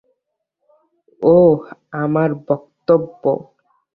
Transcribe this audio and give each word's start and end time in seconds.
ওহ, 1.21 1.59
আমার 2.03 2.29
বক্তব্য! 2.47 3.23